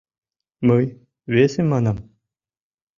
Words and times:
Мый 0.67 0.85
весым 1.33 1.65
манам. 1.71 1.97